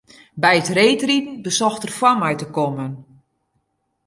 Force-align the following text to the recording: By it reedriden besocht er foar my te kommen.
By 0.35 0.53
it 0.61 0.67
reedriden 0.77 1.41
besocht 1.45 1.83
er 1.85 1.93
foar 1.97 2.17
my 2.21 2.33
te 2.39 2.47
kommen. 2.55 2.91